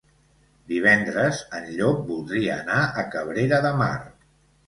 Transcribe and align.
Divendres 0.69 1.41
en 1.57 1.67
Llop 1.75 2.01
voldria 2.09 2.55
anar 2.63 2.79
a 3.01 3.05
Cabrera 3.17 3.59
de 3.67 3.73
Mar. 3.85 3.93